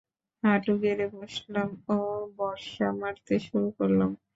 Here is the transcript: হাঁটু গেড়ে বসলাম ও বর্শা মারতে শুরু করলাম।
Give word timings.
হাঁটু 0.43 0.73
গেড়ে 0.83 1.05
বসলাম 1.15 1.69
ও 1.89 1.97
বর্শা 2.37 2.87
মারতে 2.99 3.35
শুরু 3.47 3.67
করলাম। 3.77 4.11